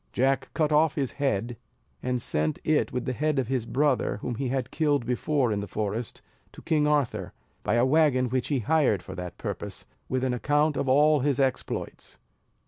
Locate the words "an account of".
10.23-10.89